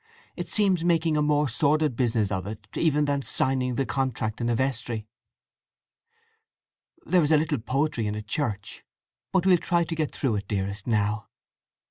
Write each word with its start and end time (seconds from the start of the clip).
"It 0.35 0.49
seems 0.49 0.83
making 0.83 1.15
a 1.15 1.21
more 1.21 1.47
sordid 1.47 1.95
business 1.95 2.31
of 2.31 2.47
it 2.47 2.65
even 2.75 3.05
than 3.05 3.21
signing 3.21 3.75
the 3.75 3.85
contract 3.85 4.41
in 4.41 4.49
a 4.49 4.55
vestry. 4.55 5.05
There 7.05 7.21
is 7.21 7.31
a 7.31 7.37
little 7.37 7.59
poetry 7.59 8.07
in 8.07 8.15
a 8.15 8.23
church. 8.23 8.83
But 9.31 9.45
we'll 9.45 9.57
try 9.57 9.83
to 9.83 9.93
get 9.95 10.11
through 10.11 10.31
with 10.31 10.43
it, 10.45 10.47
dearest, 10.47 10.87
now." 10.87 11.27